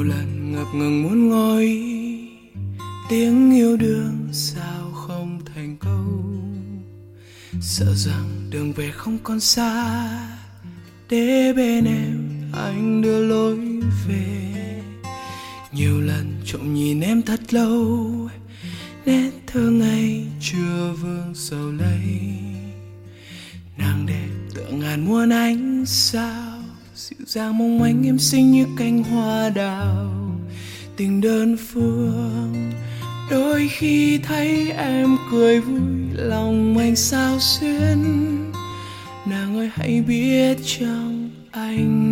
[0.00, 1.82] nhiều lần ngập ngừng muốn ngồi.
[3.08, 6.24] Tiếng yêu đương sao không thành câu?
[7.60, 10.08] Sợ rằng đường về không còn xa.
[11.10, 13.58] Để bên em anh đưa lối
[14.08, 14.82] về.
[15.72, 18.10] Nhiều lần trộm nhìn em thật lâu.
[19.06, 22.32] Nét thơ ngây chưa vương sầu lấy.
[23.78, 26.49] Nàng đẹp tựa ngàn muôn ánh sao
[26.94, 30.10] dịu dàng mong manh em xinh như cánh hoa đào.
[30.96, 32.72] Tình đơn phương,
[33.30, 35.80] đôi khi thấy em cười vui,
[36.14, 38.04] lòng anh sao xuyên
[39.26, 42.09] nàng ơi, hãy biết chăng anh